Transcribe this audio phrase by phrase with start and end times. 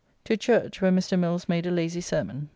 [0.23, 1.19] To church, where Mr.
[1.19, 2.49] Mills made a lazy sermon.